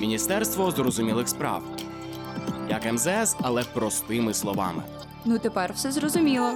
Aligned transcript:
Міністерство 0.00 0.70
зрозумілих 0.70 1.28
справ. 1.28 1.62
Як 2.70 2.92
МЗС, 2.92 3.36
але 3.40 3.64
простими 3.64 4.34
словами. 4.34 4.82
Ну 5.24 5.38
тепер 5.38 5.72
все 5.72 5.92
зрозуміло. 5.92 6.50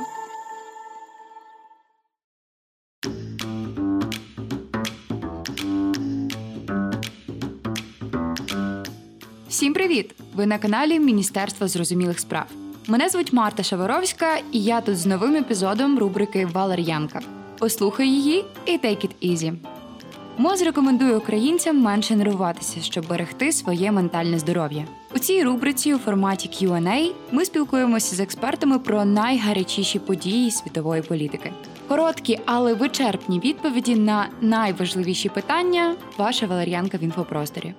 Всім 9.49 9.75
привіт! 9.75 10.15
Ви 10.35 10.47
на 10.47 10.59
каналі 10.59 11.01
Міністерства 11.01 11.69
зрозумілих 11.69 12.21
справ. 12.21 12.47
Мене 12.87 13.09
звуть 13.09 13.33
Марта 13.33 13.63
Шаворовська, 13.63 14.37
і 14.53 14.63
я 14.63 14.81
тут 14.81 14.99
з 14.99 15.07
новим 15.07 15.37
епізодом 15.37 15.99
рубрики 15.99 16.47
Валер'янка. 16.47 17.21
Послухай 17.59 18.09
її 18.09 18.45
і 18.67 18.71
take 18.71 19.07
it 19.07 19.31
easy. 19.31 19.74
МОЗ 20.39 20.63
рекомендує 20.63 21.17
українцям 21.17 21.81
менше 21.81 22.17
нервуватися, 22.17 22.81
щоб 22.81 23.09
берегти 23.09 23.53
своє 23.53 23.93
ментальне 23.93 24.39
здоров'я. 24.39 24.87
У 25.15 25.19
цій 25.19 25.45
рубриці 25.45 25.95
у 25.95 25.99
форматі 25.99 26.49
Q&A 26.49 27.13
ми 27.33 27.45
спілкуємося 27.45 28.17
з 28.17 28.21
експертами 28.21 28.79
про 28.79 29.05
найгарячіші 29.05 29.99
події 29.99 30.51
світової 30.51 31.03
політики. 31.03 31.53
Короткі, 31.89 32.39
але 32.45 32.75
вичерпні 32.75 33.41
відповіді 33.41 33.97
на 33.97 34.29
найважливіші 34.41 35.29
питання. 35.29 35.97
Ваша 36.19 36.47
Валер'янка 36.47 36.99
в 36.99 37.03
інфопросторі. 37.03 37.75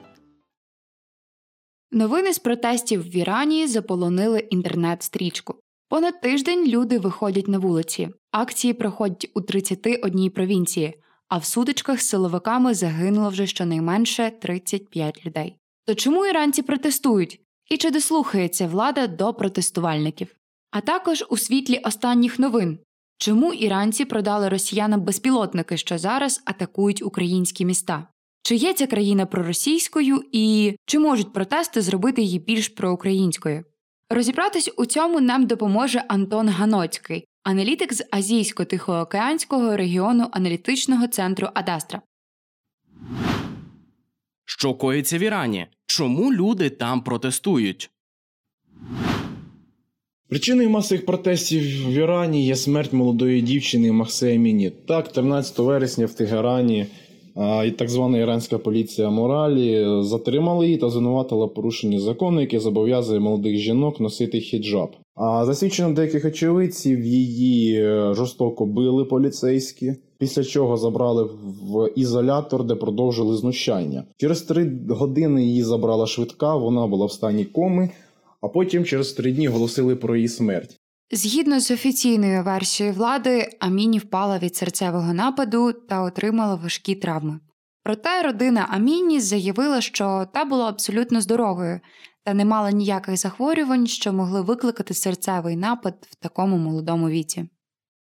Новини 1.92 2.34
з 2.34 2.40
протестів 2.40 3.02
в 3.02 3.16
Ірані 3.16 3.68
заполонили 3.68 4.40
інтернет-стрічку. 4.40 5.56
Понад 5.90 6.22
тиждень 6.22 6.68
люди 6.68 7.00
виходять 7.00 7.48
на 7.48 7.58
вулиці. 7.58 8.10
Акції 8.32 8.74
проходять 8.74 9.32
у 9.34 9.42
31 9.42 10.30
провінції, 10.30 10.94
а 11.28 11.38
в 11.38 11.46
сутичках 11.46 12.02
з 12.02 12.08
силовиками 12.08 12.74
загинуло 12.74 13.30
вже 13.30 13.48
щонайменше 13.48 14.32
35 14.42 15.26
людей. 15.26 15.56
То 15.86 15.96
чому 15.96 16.26
іранці 16.26 16.62
протестують? 16.62 17.40
І 17.70 17.78
чи 17.78 17.92
дослухається 17.92 18.68
влада 18.68 19.08
до 19.08 19.34
протестувальників? 19.34 20.36
А 20.72 20.82
також 20.82 21.24
у 21.30 21.38
світлі 21.38 21.78
останніх 21.78 22.40
новин. 22.40 22.80
Чому 23.18 23.54
іранці 23.54 24.06
продали 24.06 24.50
росіянам 24.50 25.02
безпілотники, 25.02 25.78
що 25.78 25.98
зараз 25.98 26.42
атакують 26.46 27.02
українські 27.02 27.66
міста? 27.66 28.08
Чи 28.44 28.56
є 28.56 28.74
ця 28.74 28.88
країна 28.88 29.26
проросійською 29.26 30.24
і 30.32 30.76
чи 30.86 31.00
можуть 31.00 31.34
протести 31.34 31.82
зробити 31.82 32.22
її 32.22 32.40
більш 32.40 32.70
проукраїнською? 32.70 33.64
Розібратись 34.10 34.72
у 34.78 34.86
цьому 34.86 35.22
нам 35.22 35.48
допоможе 35.48 36.04
Антон 36.08 36.50
Ганоцький, 36.50 37.28
аналітик 37.46 37.94
з 37.94 38.06
Азійсько-Тихоокеанського 38.12 39.78
регіону 39.78 40.28
аналітичного 40.32 41.08
центру 41.08 41.48
Адастра. 41.54 42.02
Що 44.46 44.74
коїться 44.74 45.18
в 45.18 45.22
Ірані? 45.22 45.68
Чому 45.86 46.34
люди 46.34 46.70
там 46.70 47.02
протестують? 47.02 47.90
Причиною 50.30 50.70
масових 50.70 51.06
протестів 51.06 51.62
в 51.88 51.94
Ірані 51.94 52.46
є 52.46 52.56
смерть 52.56 52.94
молодої 52.94 53.42
дівчини 53.42 53.92
Махсе 53.92 54.36
Аміні. 54.36 54.70
Так, 54.70 55.12
13 55.12 55.60
вересня 55.60 56.06
в 56.06 56.14
Тегерані 56.14 56.86
і 57.66 57.72
так 57.72 57.90
звана 57.90 58.18
іранська 58.18 58.58
поліція 58.58 59.10
моралі 59.10 59.86
затримали 60.02 60.66
її 60.66 60.78
та 60.78 60.90
звинуватила 60.90 61.48
порушення 61.48 62.00
закону, 62.00 62.42
яке 62.42 62.60
зобов'язує 62.60 63.20
молодих 63.20 63.58
жінок 63.58 64.00
носити 64.00 64.40
хіджаб. 64.40 64.96
А 65.16 65.54
свідченням 65.54 65.94
деяких 65.94 66.26
очевидців 66.26 67.06
її 67.06 67.82
е, 67.82 68.14
жорстоко 68.14 68.66
били 68.66 69.06
поліцейські, 69.06 69.96
після 70.18 70.44
чого 70.44 70.78
забрали 70.78 71.24
в 71.62 71.90
ізолятор, 71.96 72.64
де 72.64 72.76
продовжили 72.76 73.38
знущання. 73.38 74.04
Через 74.18 74.42
три 74.42 74.72
години 74.90 75.44
її 75.44 75.64
забрала 75.64 76.08
швидка, 76.08 76.56
вона 76.56 76.88
була 76.88 77.06
в 77.06 77.12
стані 77.12 77.46
коми, 77.46 77.90
а 78.42 78.48
потім 78.48 78.86
через 78.86 79.14
три 79.14 79.32
дні 79.32 79.50
оголосили 79.50 79.96
про 79.96 80.16
її 80.16 80.28
смерть. 80.28 80.80
Згідно 81.12 81.60
з 81.60 81.72
офіційною 81.72 82.44
версією 82.44 82.96
влади, 82.96 83.50
Аміні 83.60 84.00
впала 84.00 84.38
від 84.38 84.56
серцевого 84.56 85.14
нападу 85.14 85.74
та 85.74 86.02
отримала 86.02 86.56
важкі 86.56 86.96
травми. 86.96 87.40
Проте 87.86 88.24
родина 88.24 88.68
Аміні 88.70 89.20
заявила, 89.20 89.82
що 89.82 90.28
та 90.34 90.46
була 90.46 90.70
абсолютно 90.70 91.22
здоровою 91.22 91.80
та 92.24 92.34
не 92.34 92.46
мала 92.46 92.72
ніяких 92.72 93.18
захворювань, 93.18 93.88
що 93.88 94.14
могли 94.14 94.42
викликати 94.42 94.94
серцевий 94.94 95.56
напад 95.56 96.08
в 96.10 96.16
такому 96.16 96.58
молодому 96.58 97.10
віці. 97.10 97.50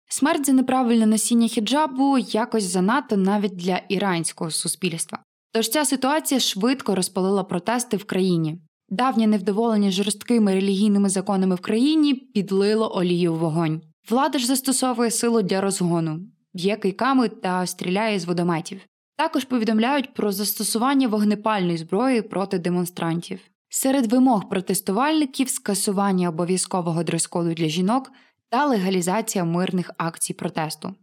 Смерть 0.08 0.46
за 0.46 0.52
неправильне 0.52 1.06
носіння 1.06 1.48
хіджабу 1.48 2.18
якось 2.18 2.64
занадто 2.64 3.16
навіть 3.16 3.56
для 3.56 3.80
іранського 3.88 4.50
суспільства. 4.50 5.18
Тож 5.52 5.68
ця 5.68 5.84
ситуація 5.84 6.40
швидко 6.40 6.94
розпалила 6.94 7.44
протести 7.44 7.96
в 7.96 8.04
країні. 8.04 8.58
Давнє 8.88 9.26
невдоволення 9.26 9.90
жорсткими 9.90 10.54
релігійними 10.54 11.08
законами 11.08 11.54
в 11.54 11.60
країні 11.60 12.14
підлило 12.14 12.96
олію 12.96 13.34
в 13.34 13.38
вогонь. 13.38 13.82
Влада 14.10 14.38
ж 14.38 14.46
застосовує 14.46 15.10
силу 15.10 15.42
для 15.42 15.60
розгону, 15.60 16.20
б'є 16.54 16.76
кийками 16.76 17.28
та 17.28 17.66
стріляє 17.66 18.18
з 18.18 18.24
водометів. 18.24 18.80
Також 19.22 19.44
повідомляють 19.44 20.14
про 20.14 20.32
застосування 20.32 21.08
вогнепальної 21.08 21.78
зброї 21.78 22.22
проти 22.22 22.58
демонстрантів. 22.58 23.40
Серед 23.68 24.12
вимог 24.12 24.48
протестувальників 24.48 25.48
скасування 25.48 26.28
обов'язкового 26.28 27.02
дрес-коду 27.02 27.54
для 27.54 27.68
жінок 27.68 28.12
та 28.48 28.66
легалізація 28.66 29.44
мирних 29.44 29.90
акцій 29.96 30.34
протесту. 30.34 30.94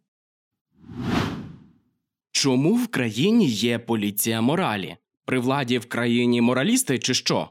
Чому 2.31 2.75
в 2.75 2.88
країні 2.88 3.46
є 3.46 3.80
поліція 3.80 4.41
моралі? 4.41 4.97
При 5.25 5.40
владі 5.40 5.78
в 5.78 5.86
країні 5.86 6.41
моралісти 6.41 7.00
чи 7.00 7.13
що? 7.13 7.50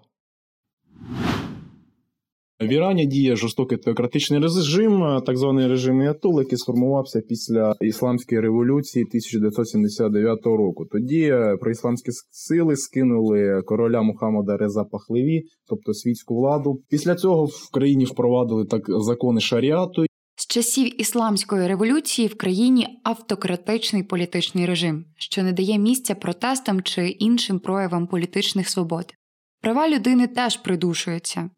В 2.61 2.73
Ірані 2.73 3.07
діє 3.07 3.37
жорстокий 3.37 3.79
теократичний 3.79 4.41
режим, 4.41 5.23
так 5.27 5.37
званий 5.37 5.69
режим 5.69 6.03
Іатул, 6.03 6.41
який 6.41 6.59
сформувався 6.59 7.21
після 7.21 7.75
ісламської 7.81 8.41
революції 8.41 9.05
1979 9.05 10.47
року. 10.47 10.85
Тоді 10.93 11.23
е, 11.23 11.57
проісламські 11.61 12.11
сили 12.31 12.77
скинули 12.77 13.63
короля 13.67 14.03
Мухаммада 14.03 14.57
Реза 14.57 14.85
Пахлеві, 14.85 15.43
тобто 15.69 15.95
світську 15.95 16.35
владу. 16.35 16.83
Після 16.89 17.15
цього 17.15 17.45
в 17.45 17.71
країні 17.73 18.05
впровадили 18.05 18.65
так 18.65 18.83
закони 18.87 19.41
шаріату. 19.41 20.05
З 20.37 20.47
часів 20.47 21.01
ісламської 21.01 21.69
революції 21.69 22.29
в 22.29 22.37
країні 22.37 22.87
автократичний 23.05 24.03
політичний 24.03 24.67
режим, 24.67 25.05
що 25.17 25.43
не 25.43 25.53
дає 25.53 25.79
місця 25.79 26.15
протестам 26.15 26.83
чи 26.83 27.09
іншим 27.09 27.59
проявам 27.59 28.07
політичних 28.07 28.69
свобод. 28.69 29.05
Права 29.61 29.89
людини 29.89 30.27
теж 30.27 30.57
придушуються. 30.57 31.51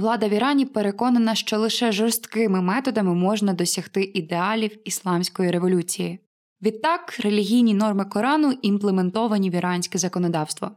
Влада 0.00 0.28
в 0.28 0.32
Ірані 0.32 0.66
переконана, 0.66 1.34
що 1.34 1.58
лише 1.58 1.92
жорсткими 1.92 2.62
методами 2.62 3.14
можна 3.14 3.52
досягти 3.52 4.10
ідеалів 4.14 4.88
ісламської 4.88 5.50
революції. 5.50 6.18
Відтак, 6.62 7.20
релігійні 7.20 7.74
норми 7.74 8.04
Корану 8.04 8.52
імплементовані 8.62 9.50
в 9.50 9.54
іранське 9.54 9.98
законодавство. 9.98 10.70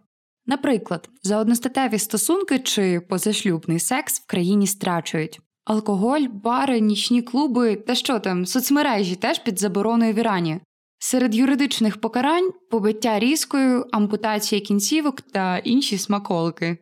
Наприклад, 0.46 1.10
за 1.22 1.38
одностатеві 1.38 2.00
стосунки 2.00 2.60
чи 2.60 3.00
позашлюбний 3.00 3.80
секс 3.80 4.20
в 4.20 4.26
країні 4.26 4.68
страчують. 4.68 5.40
Алкоголь, 5.66 6.28
бари, 6.44 6.80
нічні 6.80 7.22
клуби 7.22 7.76
та 7.76 7.96
що 7.96 8.20
там, 8.20 8.46
соцмережі 8.46 9.16
теж 9.16 9.40
під 9.40 9.60
забороною 9.60 10.14
в 10.14 10.18
Ірані. 10.18 10.60
Серед 11.00 11.36
юридичних 11.36 12.02
покарань 12.02 12.52
побиття 12.72 13.20
різкою, 13.20 13.86
ампутація 13.92 14.62
кінцівок 14.62 15.22
та 15.22 15.58
інші 15.58 15.98
смаколики. 15.98 16.78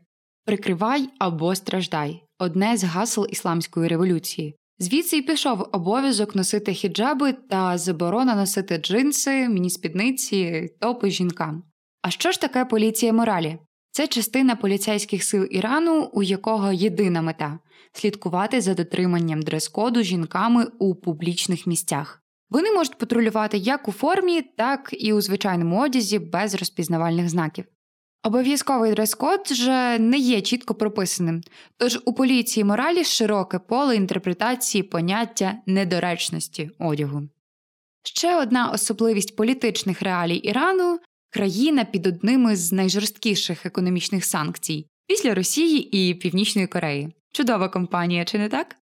Прикривай 0.45 1.09
або 1.19 1.55
страждай 1.55 2.23
одне 2.41 2.77
з 2.77 2.83
гасел 2.83 3.27
ісламської 3.29 3.87
революції. 3.87 4.55
Звідси 4.79 5.17
й 5.17 5.21
пішов 5.21 5.69
обов'язок 5.71 6.35
носити 6.35 6.73
хіджаби 6.73 7.33
та 7.33 7.77
заборона 7.77 8.35
носити 8.35 8.77
джинси, 8.77 9.49
мініспідниці, 9.49 10.69
топи 10.79 11.09
жінкам. 11.09 11.63
А 12.01 12.09
що 12.09 12.31
ж 12.31 12.41
таке 12.41 12.65
поліція 12.65 13.13
моралі? 13.13 13.57
Це 13.91 14.07
частина 14.07 14.55
поліцейських 14.55 15.23
сил 15.23 15.47
Ірану, 15.51 16.09
у 16.13 16.23
якого 16.23 16.71
єдина 16.71 17.21
мета 17.21 17.59
слідкувати 17.93 18.61
за 18.61 18.73
дотриманням 18.73 19.41
дрес-коду 19.41 20.03
жінками 20.03 20.67
у 20.79 20.95
публічних 20.95 21.67
місцях. 21.67 22.21
Вони 22.49 22.71
можуть 22.71 22.97
патрулювати 22.97 23.57
як 23.57 23.87
у 23.87 23.91
формі, 23.91 24.41
так 24.41 24.89
і 24.91 25.13
у 25.13 25.21
звичайному 25.21 25.81
одязі 25.81 26.19
без 26.19 26.55
розпізнавальних 26.55 27.29
знаків. 27.29 27.65
Обов'язковий 28.23 28.91
дрес-код 28.91 29.39
вже 29.51 29.99
не 29.99 30.17
є 30.17 30.41
чітко 30.41 30.75
прописаним, 30.75 31.41
тож 31.77 31.99
у 32.05 32.13
поліції 32.13 32.63
моралі 32.63 33.03
широке 33.03 33.59
поле 33.59 33.95
інтерпретації 33.95 34.83
поняття 34.83 35.57
недоречності 35.65 36.71
одягу. 36.79 37.29
Ще 38.03 38.35
одна 38.35 38.69
особливість 38.69 39.35
політичних 39.35 40.01
реалій 40.01 40.35
Ірану 40.35 40.99
країна 41.29 41.85
під 41.85 42.07
одним 42.07 42.49
із 42.51 42.71
найжорсткіших 42.71 43.65
економічних 43.65 44.25
санкцій 44.25 44.85
після 45.07 45.35
Росії 45.35 46.09
і 46.09 46.13
Північної 46.13 46.67
Кореї. 46.67 47.13
Чудова 47.31 47.69
компанія, 47.69 48.25
чи 48.25 48.37
не 48.37 48.49
так? 48.49 48.75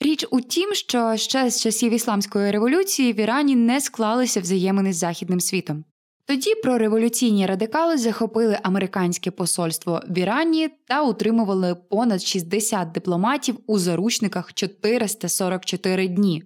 Річ 0.00 0.26
у 0.30 0.40
тім, 0.40 0.74
що 0.74 1.16
ще 1.16 1.50
з 1.50 1.62
часів 1.62 1.92
ісламської 1.92 2.50
революції 2.50 3.12
в 3.12 3.20
Ірані 3.20 3.56
не 3.56 3.80
склалися 3.80 4.40
взаємини 4.40 4.92
з 4.92 4.96
західним 4.96 5.40
світом. 5.40 5.84
Тоді 6.28 6.54
прореволюційні 6.54 7.46
радикали 7.46 7.98
захопили 7.98 8.58
американське 8.62 9.30
посольство 9.30 10.02
в 10.08 10.18
Ірані 10.18 10.68
та 10.88 11.02
утримували 11.02 11.74
понад 11.74 12.22
60 12.22 12.92
дипломатів 12.92 13.58
у 13.66 13.78
заручниках 13.78 14.54
444 14.54 16.08
дні. 16.08 16.44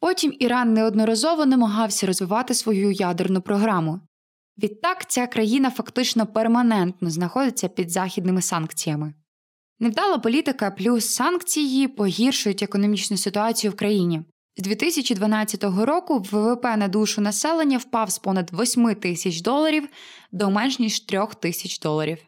Потім 0.00 0.34
Іран 0.38 0.74
неодноразово 0.74 1.46
намагався 1.46 2.06
розвивати 2.06 2.54
свою 2.54 2.92
ядерну 2.92 3.40
програму. 3.40 4.00
Відтак 4.62 5.10
ця 5.10 5.26
країна 5.26 5.70
фактично 5.70 6.26
перманентно 6.26 7.10
знаходиться 7.10 7.68
під 7.68 7.90
західними 7.90 8.42
санкціями. 8.42 9.14
Невдала 9.80 10.18
політика 10.18 10.70
плюс 10.70 11.06
санкції 11.06 11.88
погіршують 11.88 12.62
економічну 12.62 13.16
ситуацію 13.16 13.70
в 13.70 13.76
країні. 13.76 14.22
З 14.56 14.62
2012 14.62 15.64
року 15.64 16.18
ВВП 16.18 16.64
на 16.76 16.88
душу 16.88 17.20
населення 17.20 17.78
впав 17.78 18.10
з 18.10 18.18
понад 18.18 18.50
8 18.60 18.94
тисяч 18.94 19.40
доларів 19.40 19.88
до 20.32 20.50
менш 20.50 20.78
ніж 20.78 21.00
3 21.00 21.26
тисяч 21.40 21.78
доларів. 21.78 22.18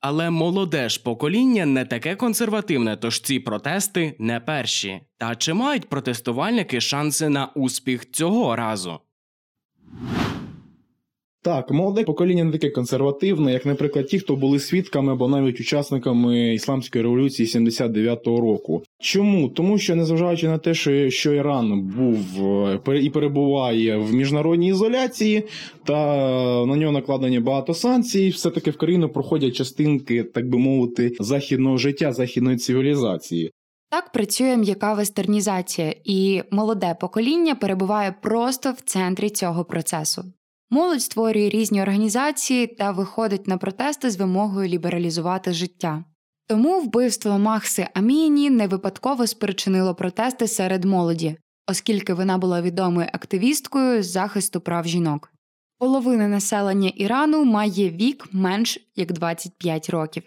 Але 0.00 0.30
молоде 0.30 0.88
ж 0.88 1.02
покоління 1.02 1.66
не 1.66 1.84
таке 1.84 2.16
консервативне, 2.16 2.96
тож 2.96 3.20
ці 3.20 3.40
протести 3.40 4.16
не 4.18 4.40
перші. 4.40 5.00
Та 5.18 5.34
чи 5.34 5.54
мають 5.54 5.88
протестувальники 5.88 6.80
шанси 6.80 7.28
на 7.28 7.46
успіх 7.46 8.10
цього 8.10 8.56
разу? 8.56 9.00
Так, 11.46 11.70
молоде 11.70 12.04
покоління 12.04 12.44
не 12.44 12.52
таке 12.52 12.70
консервативне, 12.70 13.52
як, 13.52 13.66
наприклад, 13.66 14.06
ті, 14.06 14.18
хто 14.18 14.36
були 14.36 14.58
свідками 14.58 15.12
або 15.12 15.28
навіть 15.28 15.60
учасниками 15.60 16.54
ісламської 16.54 17.02
революції 17.04 17.48
79-го 17.48 18.40
року. 18.40 18.82
Чому? 19.00 19.48
Тому 19.48 19.78
що, 19.78 19.96
незважаючи 19.96 20.48
на 20.48 20.58
те, 20.58 20.74
що, 20.74 21.10
що 21.10 21.32
Іран 21.32 21.80
був 21.82 22.46
е, 22.88 23.00
і 23.02 23.10
перебуває 23.10 23.96
в 23.96 24.14
міжнародній 24.14 24.68
ізоляції, 24.68 25.42
та 25.84 25.94
на 26.66 26.76
нього 26.76 26.92
накладені 26.92 27.40
багато 27.40 27.74
санкцій, 27.74 28.28
все 28.28 28.50
таки 28.50 28.70
в 28.70 28.76
країну 28.76 29.08
проходять 29.08 29.54
частинки, 29.54 30.22
так 30.24 30.48
би 30.48 30.58
мовити, 30.58 31.12
західного 31.20 31.76
життя, 31.76 32.12
західної 32.12 32.56
цивілізації. 32.56 33.50
Так 33.90 34.12
працює 34.12 34.56
м'яка 34.56 34.94
вестернізація, 34.94 35.94
і 36.04 36.42
молоде 36.50 36.96
покоління 37.00 37.54
перебуває 37.54 38.14
просто 38.22 38.72
в 38.72 38.80
центрі 38.80 39.30
цього 39.30 39.64
процесу. 39.64 40.24
Молодь 40.70 41.02
створює 41.02 41.48
різні 41.48 41.82
організації 41.82 42.66
та 42.66 42.90
виходить 42.90 43.46
на 43.46 43.58
протести 43.58 44.10
з 44.10 44.16
вимогою 44.16 44.68
лібералізувати 44.68 45.52
життя. 45.52 46.04
Тому 46.48 46.80
вбивство 46.80 47.38
Махси 47.38 47.88
Аміні 47.94 48.50
не 48.50 48.66
випадково 48.66 49.26
спричинило 49.26 49.94
протести 49.94 50.48
серед 50.48 50.84
молоді, 50.84 51.36
оскільки 51.66 52.14
вона 52.14 52.38
була 52.38 52.62
відомою 52.62 53.08
активісткою 53.12 54.02
з 54.02 54.10
захисту 54.10 54.60
прав 54.60 54.86
жінок. 54.86 55.32
Половина 55.78 56.28
населення 56.28 56.92
Ірану 56.96 57.44
має 57.44 57.90
вік 57.90 58.28
менш 58.32 58.78
як 58.96 59.12
25 59.12 59.90
років. 59.90 60.22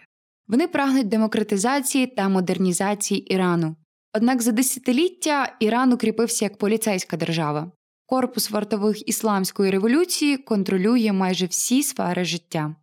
Вони 0.47 0.67
прагнуть 0.67 1.07
демократизації 1.07 2.07
та 2.07 2.29
модернізації 2.29 3.33
Ірану. 3.33 3.75
Однак 4.13 4.41
за 4.41 4.51
десятиліття 4.51 5.55
Іран 5.59 5.93
укріпився 5.93 6.45
як 6.45 6.57
поліцейська 6.57 7.17
держава. 7.17 7.71
Корпус 8.09 8.51
вартових 8.51 9.09
ісламської 9.09 9.71
революції 9.71 10.37
контролює 10.37 11.11
майже 11.11 11.45
всі 11.45 11.83
сфери 11.83 12.25
життя. 12.25 12.75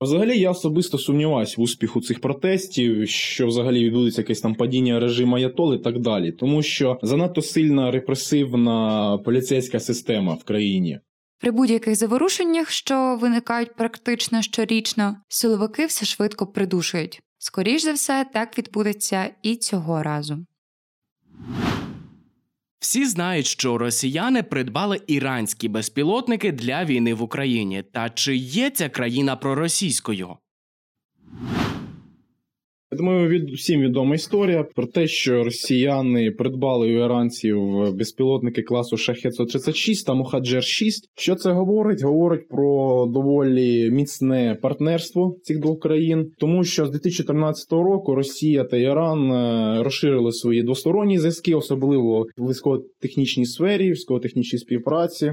Взагалі, 0.00 0.38
я 0.38 0.50
особисто 0.50 0.98
сумніваюся 0.98 1.54
в 1.58 1.60
успіху 1.60 2.00
цих 2.00 2.20
протестів, 2.20 3.08
що 3.08 3.46
взагалі 3.46 3.84
відбудеться 3.84 4.20
якесь 4.20 4.40
там 4.40 4.54
падіння 4.54 5.00
режиму 5.00 5.36
Аятол 5.36 5.74
і 5.74 5.78
так 5.78 5.98
далі, 5.98 6.32
тому 6.32 6.62
що 6.62 6.98
занадто 7.02 7.42
сильна 7.42 7.90
репресивна 7.90 9.18
поліцейська 9.24 9.80
система 9.80 10.34
в 10.34 10.44
країні. 10.44 11.00
При 11.40 11.50
будь-яких 11.50 11.96
заворушеннях, 11.96 12.70
що 12.70 13.18
виникають 13.20 13.76
практично 13.76 14.42
щорічно, 14.42 15.16
силовики 15.28 15.86
все 15.86 16.06
швидко 16.06 16.46
придушують. 16.46 17.20
Скоріш 17.38 17.82
за 17.82 17.92
все, 17.92 18.26
так 18.32 18.58
відбудеться 18.58 19.30
і 19.42 19.56
цього 19.56 20.02
разу. 20.02 20.38
Всі 22.80 23.06
знають, 23.06 23.46
що 23.46 23.78
росіяни 23.78 24.42
придбали 24.42 25.00
іранські 25.06 25.68
безпілотники 25.68 26.52
для 26.52 26.84
війни 26.84 27.14
в 27.14 27.22
Україні. 27.22 27.82
Та 27.82 28.10
чи 28.10 28.36
є 28.36 28.70
ця 28.70 28.88
країна 28.88 29.36
проросійською? 29.36 30.36
Я 32.92 32.98
думаю, 32.98 33.28
від 33.28 33.50
всім 33.50 33.80
відома 33.80 34.14
історія 34.14 34.62
про 34.62 34.86
те, 34.86 35.06
що 35.06 35.44
росіяни 35.44 36.30
придбали 36.30 36.86
у 36.86 37.04
іранців 37.04 37.58
безпілотники 37.94 38.62
класу 38.62 38.96
шахет 38.96 39.34
136 39.34 40.06
та 40.06 40.14
Мухаджер 40.14 40.64
6 40.64 41.10
Що 41.16 41.34
це 41.34 41.52
говорить? 41.52 42.02
Говорить 42.02 42.48
про 42.48 43.06
доволі 43.06 43.90
міцне 43.90 44.58
партнерство 44.62 45.36
цих 45.42 45.60
двох 45.60 45.80
країн, 45.80 46.32
тому 46.38 46.64
що 46.64 46.86
з 46.86 46.90
2014 46.90 47.72
року 47.72 48.14
Росія 48.14 48.64
та 48.64 48.76
Іран 48.76 49.32
е, 49.32 49.82
розширили 49.82 50.32
свої 50.32 50.62
двосторонні 50.62 51.18
зв'язки, 51.18 51.54
особливо 51.54 52.26
в 52.36 52.48
військово-технічній 52.48 53.46
сфері, 53.46 53.90
військово-технічній 53.90 54.58
співпраці. 54.58 55.32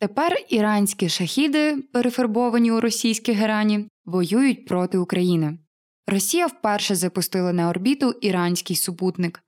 Тепер 0.00 0.36
іранські 0.48 1.08
шахіди, 1.08 1.74
перефарбовані 1.92 2.72
у 2.72 2.80
російські 2.80 3.32
герані, 3.32 3.86
воюють 4.04 4.66
проти 4.66 4.98
України. 4.98 5.58
Росія 6.06 6.46
вперше 6.46 6.94
запустила 6.94 7.52
на 7.52 7.68
орбіту 7.68 8.14
іранський 8.20 8.76
супутник. 8.76 9.40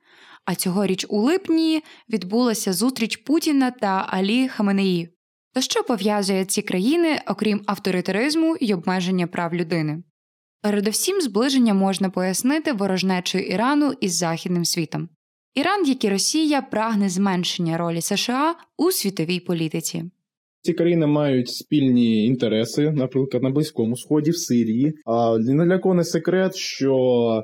А 0.45 0.55
цьогоріч 0.55 1.07
у 1.09 1.21
липні 1.21 1.83
відбулася 2.09 2.73
зустріч 2.73 3.17
Путіна 3.17 3.71
та 3.71 4.07
Алі 4.09 4.49
Хаменеї. 4.49 5.09
То 5.55 5.61
що 5.61 5.85
пов'язує 5.85 6.45
ці 6.45 6.63
країни, 6.63 7.21
окрім 7.27 7.63
авторитаризму 7.67 8.57
і 8.57 8.75
обмеження 8.75 9.27
прав 9.27 9.55
людини? 9.55 10.03
Передовсім 10.63 11.21
зближення 11.21 11.75
можна 11.75 12.11
пояснити 12.11 12.73
ворожнечою 12.73 13.45
Ірану 13.45 13.93
із 14.01 14.15
Західним 14.15 14.65
світом. 14.65 15.09
Іран, 15.55 15.87
як 15.87 16.05
і 16.05 16.09
Росія, 16.09 16.63
прагне 16.63 17.09
зменшення 17.09 17.79
ролі 17.79 18.01
США 18.03 18.55
у 18.77 18.93
світовій 18.93 19.41
політиці. 19.41 20.11
Ці 20.65 20.73
країни 20.73 21.07
мають 21.07 21.49
спільні 21.49 22.27
інтереси, 22.27 22.91
наприклад, 22.91 23.43
на 23.43 23.51
Близькому 23.51 23.97
Сході, 23.97 24.31
в 24.31 24.37
Сирії. 24.37 24.95
А 25.07 25.39
не 25.39 25.65
для 25.67 25.79
кого 25.79 25.95
не 25.95 26.05
секрет, 26.05 26.55
що 26.55 26.95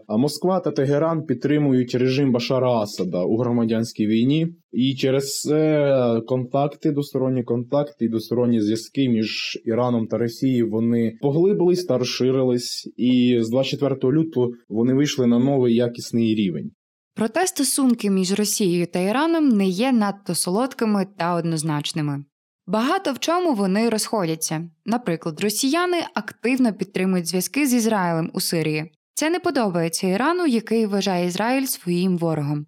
Москва 0.09 0.61
та 0.61 0.71
Тегеран 0.71 1.27
підтримують 1.27 1.95
режим 1.95 2.33
Башара 2.33 2.73
Асада 2.73 3.25
у 3.25 3.37
громадянській 3.37 4.07
війні, 4.07 4.49
і 4.73 4.95
через 4.95 5.41
це 5.41 6.23
контакти, 6.27 6.93
двосторонні 6.93 7.43
контакти 7.43 8.05
і 8.05 8.09
двосторонні 8.09 8.61
зв'язки 8.61 9.09
між 9.09 9.59
Іраном 9.65 10.07
та 10.07 10.19
Росією 10.19 10.71
вони 10.71 11.13
поглибились 11.21 11.85
та 11.85 11.99
розширились. 11.99 12.93
І 12.97 13.39
з 13.41 13.51
24 13.51 14.13
лютого 14.13 14.51
вони 14.69 14.95
вийшли 14.95 15.27
на 15.27 15.39
новий 15.39 15.75
якісний 15.75 16.35
рівень. 16.35 16.71
Проте 17.15 17.47
стосунки 17.47 18.11
між 18.11 18.33
Росією 18.33 18.87
та 18.87 18.99
Іраном 18.99 19.49
не 19.49 19.69
є 19.69 19.93
надто 19.93 20.35
солодкими 20.35 21.07
та 21.19 21.35
однозначними. 21.35 22.25
Багато 22.71 23.13
в 23.13 23.19
чому 23.19 23.55
вони 23.55 23.89
розходяться. 23.89 24.69
Наприклад, 24.85 25.41
росіяни 25.41 26.03
активно 26.15 26.73
підтримують 26.73 27.27
зв'язки 27.27 27.67
з 27.67 27.75
Ізраїлем 27.75 28.31
у 28.35 28.41
Сирії. 28.41 28.93
Це 29.15 29.31
не 29.31 29.41
подобається 29.41 30.07
Ірану, 30.07 30.47
який 30.47 30.87
вважає 30.87 31.27
Ізраїль 31.27 31.67
своїм 31.67 32.19
ворогом. 32.19 32.67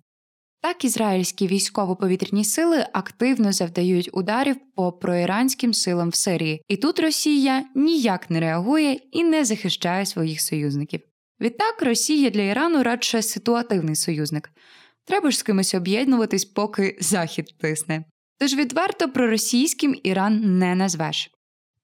Так, 0.61 0.85
ізраїльські 0.85 1.47
військово-повітряні 1.47 2.45
сили 2.45 2.87
активно 2.93 3.53
завдають 3.53 4.11
ударів 4.13 4.57
по 4.77 4.93
проіранським 4.93 5.75
силам 5.75 6.09
в 6.09 6.15
Сирії, 6.15 6.63
і 6.69 6.77
тут 6.77 7.01
Росія 7.01 7.65
ніяк 7.75 8.31
не 8.31 8.41
реагує 8.41 9.01
і 9.13 9.25
не 9.25 9.45
захищає 9.45 10.07
своїх 10.07 10.41
союзників. 10.41 11.01
Відтак, 11.41 11.83
Росія 11.83 12.31
для 12.31 12.43
Ірану 12.43 12.83
радше 12.83 13.23
ситуативний 13.23 13.97
союзник. 13.97 14.51
Треба 15.05 15.31
ж 15.31 15.39
з 15.39 15.43
кимось 15.43 15.75
об'єднуватись, 15.75 16.45
поки 16.45 16.99
Захід 17.01 17.55
тисне. 17.59 18.05
Тож 18.39 18.55
відверто 18.55 19.09
проросійським 19.09 20.01
Іран 20.03 20.59
не 20.59 20.75
назвеш. 20.75 21.31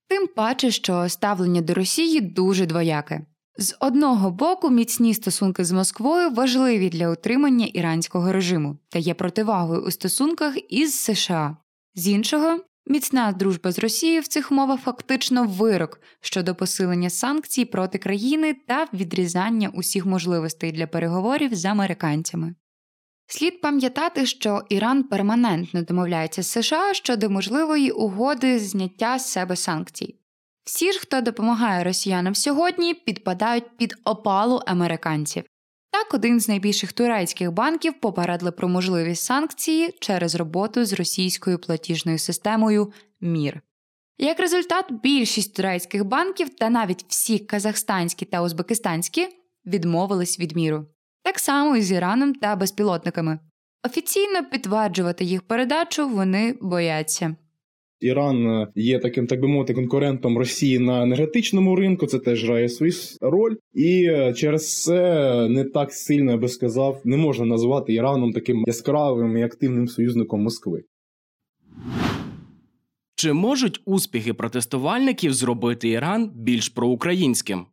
Тим 0.08 0.26
паче, 0.26 0.70
що 0.70 1.08
ставлення 1.08 1.60
до 1.60 1.74
Росії 1.74 2.20
дуже 2.20 2.66
двояке. 2.66 3.26
З 3.60 3.76
одного 3.80 4.30
боку, 4.30 4.70
міцні 4.70 5.14
стосунки 5.14 5.64
з 5.64 5.72
Москвою 5.72 6.30
важливі 6.30 6.88
для 6.88 7.10
утримання 7.10 7.66
іранського 7.66 8.32
режиму 8.32 8.78
та 8.88 8.98
є 8.98 9.14
противагою 9.14 9.82
у 9.82 9.90
стосунках 9.90 10.54
із 10.68 10.94
США. 10.94 11.56
З 11.94 12.08
іншого, 12.08 12.60
міцна 12.86 13.32
дружба 13.32 13.72
з 13.72 13.78
Росією 13.78 14.20
в 14.20 14.26
цих 14.26 14.52
умовах 14.52 14.80
фактично 14.80 15.44
вирок 15.44 16.00
щодо 16.20 16.54
посилення 16.54 17.10
санкцій 17.10 17.64
проти 17.64 17.98
країни 17.98 18.56
та 18.66 18.86
відрізання 18.94 19.68
усіх 19.74 20.06
можливостей 20.06 20.72
для 20.72 20.86
переговорів 20.86 21.54
з 21.54 21.64
американцями. 21.64 22.54
Слід 23.30 23.60
пам'ятати, 23.60 24.26
що 24.26 24.62
Іран 24.68 25.02
перманентно 25.02 25.82
домовляється 25.82 26.42
з 26.42 26.46
США 26.46 26.94
щодо 26.94 27.30
можливої 27.30 27.90
угоди 27.90 28.58
зняття 28.58 29.18
з 29.18 29.30
себе 29.30 29.56
санкцій. 29.56 30.14
Всі 30.64 30.92
ж, 30.92 30.98
хто 30.98 31.20
допомагає 31.20 31.84
росіянам 31.84 32.34
сьогодні, 32.34 32.94
підпадають 32.94 33.76
під 33.76 33.94
опалу 34.04 34.60
американців. 34.66 35.44
Так, 35.90 36.14
один 36.14 36.40
з 36.40 36.48
найбільших 36.48 36.92
турецьких 36.92 37.52
банків 37.52 38.00
попередили 38.00 38.52
про 38.52 38.68
можливість 38.68 39.24
санкції 39.24 39.94
через 40.00 40.34
роботу 40.34 40.84
з 40.84 40.92
російською 40.92 41.58
платіжною 41.58 42.18
системою 42.18 42.92
МІР. 43.20 43.60
Як 44.18 44.40
результат, 44.40 44.92
більшість 45.02 45.54
турецьких 45.54 46.04
банків 46.04 46.56
та 46.56 46.70
навіть 46.70 47.04
всі 47.08 47.38
казахстанські 47.38 48.24
та 48.24 48.42
узбекистанські 48.42 49.28
відмовились 49.66 50.40
від 50.40 50.56
міру. 50.56 50.86
Так 51.22 51.38
само 51.38 51.76
і 51.76 51.82
з 51.82 51.92
Іраном 51.92 52.34
та 52.34 52.56
безпілотниками. 52.56 53.38
Офіційно 53.86 54.44
підтверджувати 54.50 55.24
їх 55.24 55.42
передачу 55.42 56.08
вони 56.08 56.54
бояться. 56.60 57.36
Іран 58.00 58.46
е, 58.46 58.68
є 58.74 58.98
таким, 58.98 59.26
так 59.26 59.40
би 59.40 59.48
мовити, 59.48 59.74
конкурентом 59.74 60.38
Росії 60.38 60.78
на 60.78 61.02
енергетичному 61.02 61.76
ринку. 61.76 62.06
Це 62.06 62.18
теж 62.18 62.44
грає 62.44 62.68
свою 62.68 62.92
роль, 63.20 63.56
і 63.74 64.04
е, 64.04 64.32
через 64.32 64.82
це 64.82 65.48
не 65.48 65.64
так 65.64 65.92
сильно 65.92 66.30
я 66.30 66.36
би 66.36 66.48
сказав, 66.48 67.00
не 67.04 67.16
можна 67.16 67.46
назвати 67.46 67.92
Іраном 67.92 68.32
таким 68.32 68.64
яскравим 68.66 69.36
і 69.36 69.42
активним 69.42 69.88
союзником 69.88 70.42
Москви. 70.42 70.82
Чи 73.14 73.32
можуть 73.32 73.80
успіхи 73.84 74.34
протестувальників 74.34 75.32
зробити 75.32 75.88
Іран 75.88 76.30
більш 76.34 76.68
проукраїнським? 76.68 77.66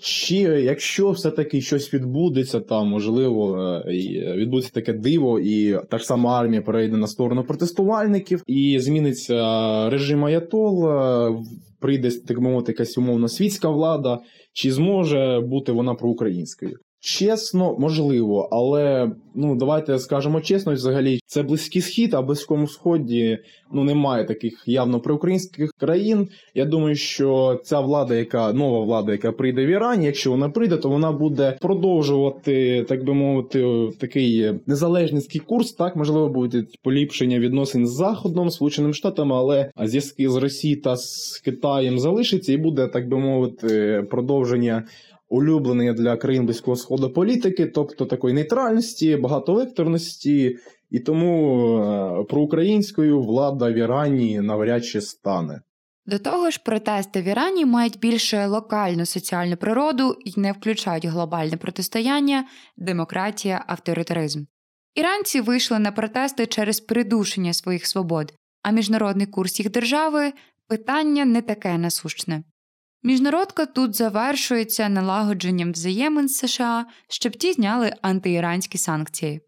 Ще 0.00 0.36
якщо 0.62 1.10
все-таки 1.10 1.60
щось 1.60 1.94
відбудеться, 1.94 2.60
там 2.60 2.88
можливо 2.88 3.58
е, 3.86 4.34
відбудеться 4.36 4.72
таке 4.72 4.92
диво, 4.92 5.40
і 5.40 5.78
та 5.90 5.98
ж 5.98 6.04
сама 6.04 6.40
армія 6.40 6.62
перейде 6.62 6.96
на 6.96 7.06
сторону 7.06 7.44
протестувальників, 7.44 8.42
і 8.46 8.80
зміниться 8.80 9.90
режим 9.90 10.24
Аятол, 10.24 10.88
е, 10.90 11.44
прийде 11.80 12.10
так 12.10 12.38
мовити 12.38 12.72
якась 12.72 12.98
умовно 12.98 13.28
світська 13.28 13.68
влада, 13.68 14.18
чи 14.52 14.72
зможе 14.72 15.40
бути 15.40 15.72
вона 15.72 15.94
проукраїнською? 15.94 16.78
Чесно, 17.00 17.76
можливо, 17.78 18.48
але 18.50 19.10
ну 19.34 19.56
давайте 19.56 19.98
скажемо 19.98 20.40
чесно, 20.40 20.72
взагалі 20.72 21.20
це 21.26 21.42
близький 21.42 21.82
схід, 21.82 22.14
а 22.14 22.22
близькому 22.22 22.66
сході 22.66 23.38
ну 23.72 23.84
немає 23.84 24.24
таких 24.24 24.62
явно 24.66 25.00
проукраїнських 25.00 25.70
країн. 25.78 26.28
Я 26.54 26.64
думаю, 26.64 26.94
що 26.94 27.60
ця 27.64 27.80
влада, 27.80 28.14
яка 28.14 28.52
нова 28.52 28.84
влада, 28.84 29.12
яка 29.12 29.32
прийде 29.32 29.66
в 29.66 29.68
Ірані, 29.68 30.06
якщо 30.06 30.30
вона 30.30 30.48
прийде, 30.48 30.76
то 30.76 30.88
вона 30.88 31.12
буде 31.12 31.58
продовжувати, 31.60 32.84
так 32.88 33.04
би 33.04 33.14
мовити, 33.14 33.88
такий 34.00 34.52
незалежницький 34.66 35.40
курс. 35.40 35.72
Так 35.72 35.96
можливо 35.96 36.28
буде 36.28 36.64
поліпшення 36.82 37.38
відносин 37.38 37.86
з 37.86 37.90
Заходом, 37.90 38.50
Сполученими 38.50 38.94
Штатами, 38.94 39.34
але 39.36 39.70
зв'язки 39.84 40.30
з 40.30 40.36
Росією 40.36 40.82
та 40.82 40.96
з 40.96 41.40
Китаєм 41.44 41.98
залишиться, 41.98 42.52
і 42.52 42.56
буде 42.56 42.86
так 42.86 43.08
би 43.08 43.18
мовити 43.18 44.04
продовження. 44.10 44.84
Улюбленої 45.28 45.92
для 45.92 46.16
країн 46.16 46.44
близького 46.44 46.76
сходу 46.76 47.10
політики, 47.10 47.66
тобто 47.66 48.06
такої 48.06 48.34
нейтральності, 48.34 49.16
багатовекторності, 49.16 50.58
і 50.90 51.00
тому 51.00 51.66
е, 51.78 52.24
проукраїнською 52.24 53.22
влада 53.22 53.70
в 53.70 53.74
Ірані 53.74 54.40
навряд 54.40 54.84
чи 54.84 55.00
стане. 55.00 55.60
До 56.06 56.18
того 56.18 56.50
ж, 56.50 56.60
протести 56.64 57.22
в 57.22 57.24
Ірані 57.24 57.66
мають 57.66 57.98
більше 57.98 58.46
локальну 58.46 59.06
соціальну 59.06 59.56
природу 59.56 60.16
і 60.24 60.40
не 60.40 60.52
включають 60.52 61.04
глобальне 61.04 61.56
протистояння, 61.56 62.44
демократія, 62.76 63.64
авторитаризм. 63.66 64.44
Іранці 64.94 65.40
вийшли 65.40 65.78
на 65.78 65.92
протести 65.92 66.46
через 66.46 66.80
придушення 66.80 67.52
своїх 67.52 67.86
свобод, 67.86 68.34
а 68.62 68.70
міжнародний 68.70 69.26
курс 69.26 69.60
їх 69.60 69.70
держави 69.70 70.32
питання 70.68 71.24
не 71.24 71.42
таке 71.42 71.78
насущне. 71.78 72.42
Міжнародка 73.02 73.66
тут 73.66 73.96
завершується 73.96 74.88
налагодженням 74.88 75.72
взаємин 75.72 76.28
з 76.28 76.36
США, 76.36 76.86
щоб 77.08 77.36
ті 77.36 77.52
зняли 77.52 77.94
антиіранські 78.02 78.78
санкції. 78.78 79.40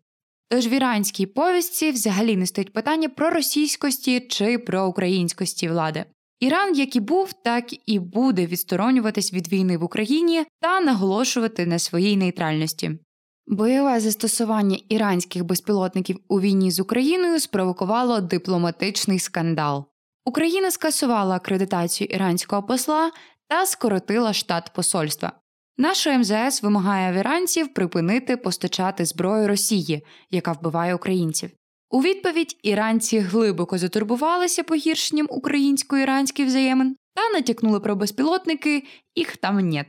Тож 0.49 0.67
в 0.67 0.73
іранській 0.73 1.27
повісті 1.27 1.91
взагалі 1.91 2.37
не 2.37 2.47
стоїть 2.47 2.73
питання 2.73 3.09
про 3.09 3.31
російськості 3.31 4.21
чи 4.21 4.59
про 4.59 4.87
українськості 4.87 5.69
влади. 5.69 6.05
Іран, 6.41 6.75
як 6.75 6.97
і 6.97 7.01
був, 7.01 7.33
так 7.33 7.65
і 7.87 7.99
буде 7.99 8.47
відсторонюватись 8.47 9.33
від 9.33 9.53
війни 9.53 9.79
в 9.79 9.85
Україні 9.85 10.47
та 10.61 10.81
наголошувати 10.81 11.67
на 11.67 11.79
своїй 11.79 12.17
нейтральності. 12.17 12.91
Бойове 13.47 14.01
застосування 14.01 14.79
іранських 14.89 15.45
безпілотників 15.45 16.19
у 16.29 16.41
війні 16.41 16.71
з 16.71 16.81
Україною 16.81 17.41
спровокувало 17.41 18.21
дипломатичний 18.21 19.19
скандал. 19.19 19.85
Україна 20.25 20.71
скасувала 20.71 21.37
акредитацію 21.37 22.09
іранського 22.11 22.63
посла 22.63 23.11
та 23.51 23.67
скоротила 23.67 24.33
штат 24.33 24.71
посольства. 24.75 25.33
Наше 25.79 26.19
МЗС 26.19 26.63
вимагає 26.63 27.13
в 27.13 27.17
іранців 27.17 27.75
припинити 27.75 28.37
постачати 28.37 29.05
зброю 29.05 29.49
Росії, 29.49 30.07
яка 30.31 30.53
вбиває 30.53 30.95
українців. 30.95 31.51
У 31.91 32.03
відповідь 32.03 32.57
іранці 32.63 33.19
глибоко 33.19 33.79
затурбувалися 33.79 34.63
погіршенням 34.63 35.27
українсько-іранських 35.31 36.47
взаємин 36.47 36.97
та 37.15 37.39
натякнули 37.39 37.81
про 37.81 37.97
безпілотники 37.97 38.85
їх 39.15 39.37
там 39.37 39.69
нет. 39.69 39.87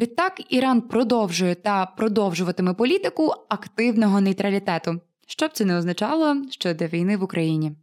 Відтак 0.00 0.40
Іран 0.48 0.80
продовжує 0.80 1.54
та 1.54 1.86
продовжуватиме 1.86 2.74
політику 2.74 3.34
активного 3.48 4.20
нейтралітету, 4.20 5.00
що 5.26 5.46
б 5.46 5.50
це 5.52 5.64
не 5.64 5.78
означало 5.78 6.36
щодо 6.50 6.86
війни 6.86 7.16
в 7.16 7.22
Україні. 7.22 7.76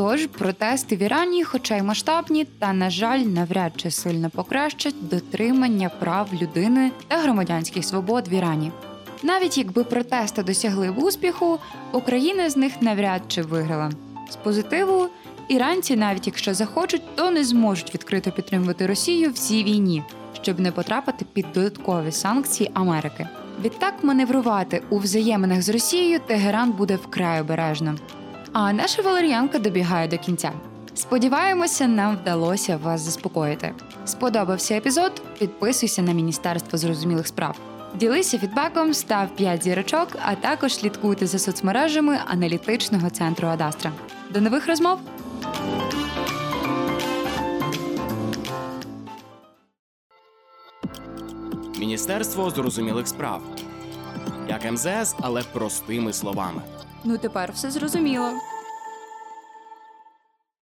Отож, 0.00 0.26
протести 0.26 0.96
в 0.96 1.02
Ірані, 1.02 1.44
хоча 1.44 1.76
й 1.76 1.82
масштабні, 1.82 2.44
та, 2.44 2.72
на 2.72 2.90
жаль, 2.90 3.18
навряд 3.18 3.72
чи 3.76 3.90
сильно 3.90 4.30
покращать 4.30 5.08
дотримання 5.08 5.88
прав 5.88 6.28
людини 6.42 6.90
та 7.08 7.16
громадянських 7.16 7.84
свобод 7.84 8.28
в 8.28 8.32
Ірані. 8.32 8.72
Навіть 9.22 9.58
якби 9.58 9.84
протести 9.84 10.42
досягли 10.42 10.90
б 10.90 10.98
успіху, 10.98 11.58
Україна 11.92 12.50
з 12.50 12.56
них 12.56 12.82
навряд 12.82 13.22
чи 13.28 13.42
виграла. 13.42 13.90
З 14.30 14.36
позитиву, 14.36 15.08
іранці, 15.48 15.96
навіть 15.96 16.26
якщо 16.26 16.54
захочуть, 16.54 17.16
то 17.16 17.30
не 17.30 17.44
зможуть 17.44 17.94
відкрито 17.94 18.30
підтримувати 18.30 18.86
Росію 18.86 19.30
в 19.30 19.34
цій 19.34 19.64
війні, 19.64 20.02
щоб 20.42 20.60
не 20.60 20.72
потрапити 20.72 21.24
під 21.32 21.46
додаткові 21.54 22.12
санкції 22.12 22.70
Америки. 22.74 23.28
Відтак 23.64 23.94
маневрувати 24.02 24.82
у 24.90 24.98
взаєминах 24.98 25.62
з 25.62 25.68
Росією 25.68 26.20
Тегеран 26.26 26.72
буде 26.72 26.96
вкрай 26.96 27.40
обережно. 27.40 27.94
А 28.52 28.72
наша 28.72 29.02
валер'янка 29.02 29.58
добігає 29.58 30.08
до 30.08 30.18
кінця. 30.18 30.52
Сподіваємося, 30.94 31.86
нам 31.86 32.16
вдалося 32.16 32.76
вас 32.76 33.00
заспокоїти. 33.00 33.74
Сподобався 34.04 34.76
епізод? 34.76 35.22
Підписуйся 35.38 36.02
на 36.02 36.12
Міністерство 36.12 36.78
зрозумілих 36.78 37.26
справ. 37.26 37.56
Ділися 37.94 38.38
фідбеком, 38.38 38.94
став 38.94 39.28
5 39.36 39.64
зірочок, 39.64 40.08
а 40.24 40.34
також 40.34 40.74
слідкуйте 40.74 41.26
за 41.26 41.38
соцмережами 41.38 42.18
аналітичного 42.26 43.10
центру 43.10 43.48
Адастра. 43.48 43.92
До 44.30 44.40
нових 44.40 44.66
розмов! 44.66 44.98
Міністерство 51.78 52.50
зрозумілих 52.50 53.08
справ. 53.08 53.42
Як 54.48 54.72
МЗС, 54.72 55.14
але 55.20 55.42
простими 55.42 56.12
словами. 56.12 56.62
Ну 57.04 57.18
тепер 57.18 57.52
все 57.52 57.70
зрозуміло. 57.70 58.32